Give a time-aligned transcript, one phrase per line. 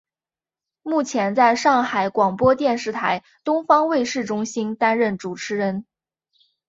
[0.81, 5.85] 目前在上海广播电视台东方卫视中心担任主持人。